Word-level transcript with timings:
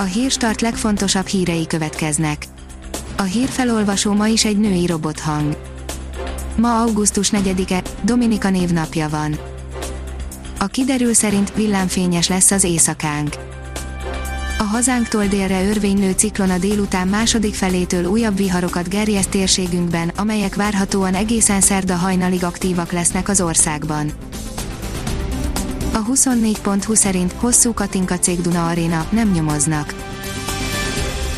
A 0.00 0.02
hírstart 0.02 0.60
legfontosabb 0.60 1.26
hírei 1.26 1.66
következnek. 1.66 2.46
A 3.16 3.22
hírfelolvasó 3.22 4.12
ma 4.12 4.26
is 4.26 4.44
egy 4.44 4.58
női 4.58 4.86
robothang. 4.86 5.56
Ma 6.56 6.80
augusztus 6.80 7.30
4-e, 7.32 7.82
Dominika 8.02 8.50
névnapja 8.50 9.08
van. 9.08 9.38
A 10.58 10.66
kiderül 10.66 11.14
szerint 11.14 11.54
villámfényes 11.54 12.28
lesz 12.28 12.50
az 12.50 12.64
éjszakánk. 12.64 13.34
A 14.58 14.62
hazánktól 14.62 15.26
délre 15.26 15.68
örvénylő 15.68 16.12
ciklon 16.12 16.50
a 16.50 16.58
délután 16.58 17.08
második 17.08 17.54
felétől 17.54 18.04
újabb 18.04 18.36
viharokat 18.36 18.88
gerjeszt 18.88 19.30
térségünkben, 19.30 20.08
amelyek 20.16 20.54
várhatóan 20.54 21.14
egészen 21.14 21.60
szerda 21.60 21.94
hajnalig 21.94 22.44
aktívak 22.44 22.92
lesznek 22.92 23.28
az 23.28 23.40
országban. 23.40 24.12
A 25.98 26.04
24.20 26.04 26.94
szerint 26.94 27.32
hosszú 27.32 27.74
Katinka 27.74 28.18
cég 28.18 28.40
Duna 28.40 28.68
Arena 28.68 29.06
nem 29.10 29.30
nyomoznak. 29.30 29.94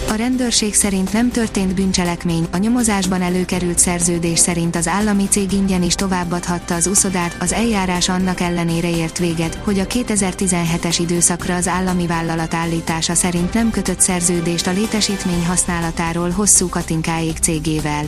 A 0.08 0.14
rendőrség 0.14 0.74
szerint 0.74 1.12
nem 1.12 1.30
történt 1.30 1.74
bűncselekmény, 1.74 2.46
a 2.52 2.56
nyomozásban 2.56 3.22
előkerült 3.22 3.78
szerződés 3.78 4.38
szerint 4.38 4.76
az 4.76 4.88
állami 4.88 5.28
cég 5.28 5.52
ingyen 5.52 5.82
is 5.82 5.94
továbbadhatta 5.94 6.74
az 6.74 6.86
uszodát, 6.86 7.36
az 7.40 7.52
eljárás 7.52 8.08
annak 8.08 8.40
ellenére 8.40 8.90
ért 8.90 9.18
véget, 9.18 9.54
hogy 9.54 9.78
a 9.78 9.86
2017-es 9.86 10.96
időszakra 11.00 11.54
az 11.54 11.68
állami 11.68 12.06
vállalat 12.06 12.54
állítása 12.54 13.14
szerint 13.14 13.54
nem 13.54 13.70
kötött 13.70 14.00
szerződést 14.00 14.66
a 14.66 14.72
létesítmény 14.72 15.46
használatáról 15.46 16.30
hosszú 16.30 16.68
Katinkáék 16.68 17.36
cégével. 17.36 18.04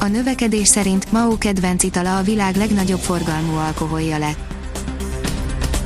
A 0.00 0.06
növekedés 0.06 0.68
szerint 0.68 1.12
Mao 1.12 1.38
kedvenc 1.38 1.82
itala 1.82 2.16
a 2.16 2.22
világ 2.22 2.56
legnagyobb 2.56 3.00
forgalmú 3.00 3.56
alkoholja 3.56 4.18
lett. 4.18 4.56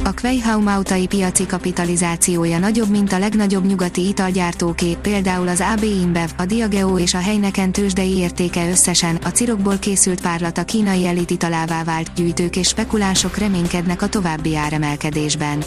A 0.04 0.14
Kweihau 0.14 0.62
piaci 1.08 1.46
kapitalizációja 1.46 2.58
nagyobb, 2.58 2.90
mint 2.90 3.12
a 3.12 3.18
legnagyobb 3.18 3.64
nyugati 3.64 4.08
italgyártóké, 4.08 4.96
például 5.02 5.48
az 5.48 5.64
AB 5.72 5.82
InBev, 5.82 6.30
a 6.36 6.44
Diageo 6.44 6.98
és 6.98 7.14
a 7.14 7.18
Heineken 7.18 7.72
tőzsdei 7.72 8.16
értéke 8.16 8.68
összesen, 8.70 9.16
a 9.16 9.28
cirokból 9.28 9.78
készült 9.78 10.20
párlat 10.20 10.58
a 10.58 10.64
kínai 10.64 11.06
elit 11.06 11.30
italává 11.30 11.84
vált, 11.84 12.14
gyűjtők 12.14 12.56
és 12.56 12.68
spekulánsok 12.68 13.36
reménykednek 13.36 14.02
a 14.02 14.08
további 14.08 14.56
áremelkedésben. 14.56 15.62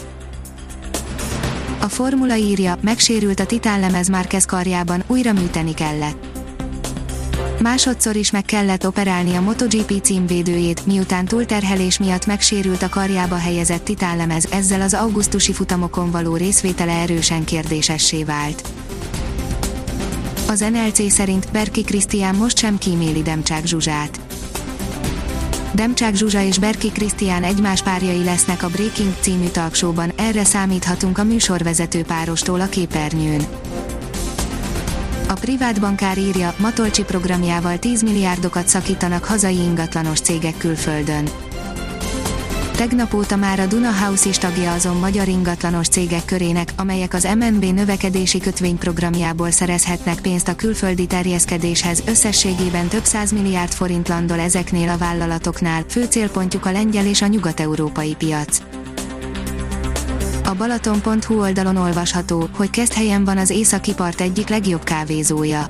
A 1.80 1.88
formula 1.88 2.34
írja, 2.34 2.78
megsérült 2.80 3.40
a 3.40 3.46
titánlemez 3.46 4.08
Márquez 4.08 4.44
karjában, 4.44 5.02
újra 5.06 5.32
műteni 5.32 5.74
kellett. 5.74 6.25
Másodszor 7.62 8.16
is 8.16 8.30
meg 8.30 8.44
kellett 8.44 8.86
operálni 8.86 9.34
a 9.34 9.40
MotoGP 9.40 10.02
címvédőjét, 10.02 10.86
miután 10.86 11.24
túlterhelés 11.24 11.98
miatt 11.98 12.26
megsérült 12.26 12.82
a 12.82 12.88
karjába 12.88 13.36
helyezett 13.36 13.84
titánlemez, 13.84 14.46
ezzel 14.50 14.80
az 14.80 14.94
augusztusi 14.94 15.52
futamokon 15.52 16.10
való 16.10 16.36
részvétele 16.36 16.92
erősen 16.92 17.44
kérdésessé 17.44 18.24
vált. 18.24 18.68
Az 20.48 20.60
NLC 20.60 21.12
szerint 21.12 21.52
Berki 21.52 21.82
Krisztián 21.82 22.34
most 22.34 22.58
sem 22.58 22.78
kíméli 22.78 23.22
Demcsák 23.22 23.66
Zsuzsát. 23.66 24.20
Demcsák 25.72 26.14
Zsuzsa 26.14 26.42
és 26.42 26.58
Berki 26.58 26.90
Krisztián 26.90 27.42
egymás 27.42 27.82
párjai 27.82 28.24
lesznek 28.24 28.62
a 28.62 28.68
Breaking 28.68 29.14
című 29.20 29.46
talksóban, 29.48 30.12
erre 30.16 30.44
számíthatunk 30.44 31.18
a 31.18 31.24
műsorvezető 31.24 32.02
párostól 32.02 32.60
a 32.60 32.68
képernyőn. 32.68 33.46
A 35.28 35.32
privát 35.32 35.80
bankár 35.80 36.18
írja, 36.18 36.54
Matolcsi 36.58 37.04
programjával 37.04 37.78
10 37.78 38.02
milliárdokat 38.02 38.68
szakítanak 38.68 39.24
hazai 39.24 39.56
ingatlanos 39.56 40.20
cégek 40.20 40.56
külföldön. 40.58 41.28
Tegnap 42.76 43.14
óta 43.14 43.36
már 43.36 43.60
a 43.60 43.66
Duna 43.66 43.90
House 43.92 44.28
is 44.28 44.38
tagja 44.38 44.72
azon 44.72 44.96
magyar 44.96 45.28
ingatlanos 45.28 45.88
cégek 45.88 46.24
körének, 46.24 46.72
amelyek 46.76 47.14
az 47.14 47.28
MNB 47.38 47.64
növekedési 47.64 48.38
kötvényprogramjából 48.38 49.50
szerezhetnek 49.50 50.20
pénzt 50.20 50.48
a 50.48 50.56
külföldi 50.56 51.06
terjeszkedéshez, 51.06 52.02
összességében 52.06 52.88
több 52.88 53.04
száz 53.04 53.32
milliárd 53.32 53.72
forint 53.72 54.08
landol 54.08 54.38
ezeknél 54.38 54.88
a 54.88 54.98
vállalatoknál, 54.98 55.84
fő 55.88 56.04
célpontjuk 56.04 56.66
a 56.66 56.72
lengyel 56.72 57.06
és 57.06 57.22
a 57.22 57.26
nyugat-európai 57.26 58.14
piac. 58.14 58.58
A 60.46 60.54
Balaton.hu 60.54 61.40
oldalon 61.40 61.76
olvasható, 61.76 62.48
hogy 62.56 62.70
helyen 62.94 63.24
van 63.24 63.38
az 63.38 63.50
északi 63.50 63.94
part 63.94 64.20
egyik 64.20 64.48
legjobb 64.48 64.84
kávézója. 64.84 65.66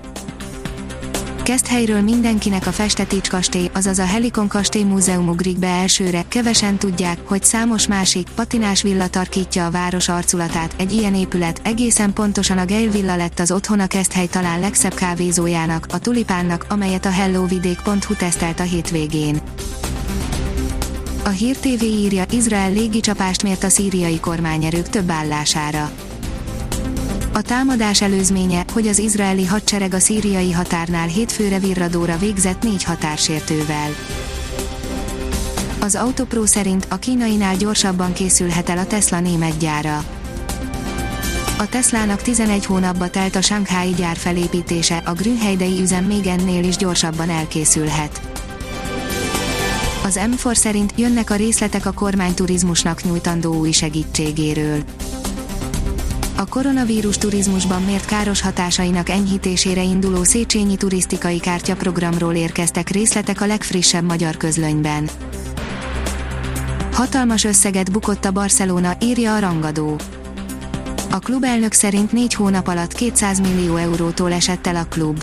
helyről 1.66 2.00
mindenkinek 2.00 2.66
a 2.66 2.72
Festetics 2.72 3.28
kastély, 3.28 3.70
azaz 3.74 3.98
a 3.98 4.04
Helikon 4.04 4.48
kastély 4.48 4.82
múzeum 4.82 5.28
ugrik 5.28 5.58
be 5.58 5.66
elsőre, 5.66 6.24
kevesen 6.28 6.76
tudják, 6.76 7.18
hogy 7.24 7.42
számos 7.42 7.86
másik, 7.86 8.28
patinás 8.34 8.82
villa 8.82 9.08
tarkítja 9.08 9.66
a 9.66 9.70
város 9.70 10.08
arculatát, 10.08 10.74
egy 10.78 10.92
ilyen 10.92 11.14
épület, 11.14 11.60
egészen 11.64 12.12
pontosan 12.12 12.58
a 12.58 12.64
Geil 12.64 12.90
villa 12.90 13.16
lett 13.16 13.38
az 13.38 13.50
otthona 13.52 13.86
hely 14.12 14.26
talán 14.26 14.60
legszebb 14.60 14.94
kávézójának, 14.94 15.86
a 15.90 15.98
Tulipánnak, 15.98 16.66
amelyet 16.68 17.06
a 17.06 17.10
hellovidék.hu 17.10 18.14
tesztelt 18.14 18.60
a 18.60 18.64
hétvégén. 18.64 19.40
A 21.26 21.28
Hír 21.28 21.56
TV 21.56 21.82
írja, 21.82 22.24
Izrael 22.30 22.72
légicsapást 22.72 23.42
mért 23.42 23.64
a 23.64 23.68
szíriai 23.68 24.20
kormányerők 24.20 24.88
több 24.88 25.10
állására. 25.10 25.90
A 27.32 27.42
támadás 27.42 28.02
előzménye, 28.02 28.64
hogy 28.72 28.86
az 28.86 28.98
izraeli 28.98 29.44
hadsereg 29.44 29.94
a 29.94 29.98
szíriai 29.98 30.52
határnál 30.52 31.06
hétfőre 31.06 31.58
virradóra 31.58 32.16
végzett 32.16 32.62
négy 32.62 32.84
határsértővel. 32.84 33.90
Az 35.80 35.94
Autopro 35.94 36.46
szerint 36.46 36.86
a 36.90 36.96
kínainál 36.96 37.56
gyorsabban 37.56 38.12
készülhet 38.12 38.68
el 38.68 38.78
a 38.78 38.86
Tesla 38.86 39.20
német 39.20 39.58
gyára. 39.58 40.04
A 41.58 41.68
Teslának 41.68 42.22
11 42.22 42.66
hónapba 42.66 43.10
telt 43.10 43.36
a 43.36 43.42
Shanghai 43.42 43.94
gyár 43.94 44.16
felépítése, 44.16 44.96
a 44.96 45.12
Grünheidei 45.12 45.80
üzem 45.80 46.04
még 46.04 46.26
ennél 46.26 46.64
is 46.64 46.76
gyorsabban 46.76 47.30
elkészülhet. 47.30 48.35
Az 50.06 50.20
M4 50.22 50.54
szerint 50.54 50.92
jönnek 50.96 51.30
a 51.30 51.34
részletek 51.34 51.86
a 51.86 51.92
kormány 51.92 52.34
turizmusnak 52.34 53.02
nyújtandó 53.02 53.54
új 53.54 53.70
segítségéről. 53.70 54.82
A 56.36 56.46
koronavírus 56.46 57.18
turizmusban 57.18 57.82
mért 57.82 58.04
káros 58.04 58.40
hatásainak 58.40 59.08
enyhítésére 59.08 59.82
induló 59.82 60.24
Széchenyi 60.24 60.76
turisztikai 60.76 61.40
kártyaprogramról 61.40 62.34
érkeztek 62.34 62.88
részletek 62.88 63.40
a 63.40 63.46
legfrissebb 63.46 64.04
magyar 64.04 64.36
közlönyben. 64.36 65.08
Hatalmas 66.92 67.44
összeget 67.44 67.92
bukott 67.92 68.24
a 68.24 68.30
Barcelona, 68.30 68.96
írja 69.00 69.34
a 69.34 69.38
rangadó. 69.38 69.96
A 71.10 71.18
klubelnök 71.18 71.72
szerint 71.72 72.12
négy 72.12 72.34
hónap 72.34 72.68
alatt 72.68 72.92
200 72.92 73.40
millió 73.40 73.76
eurótól 73.76 74.32
esett 74.32 74.66
el 74.66 74.76
a 74.76 74.84
klub. 74.84 75.22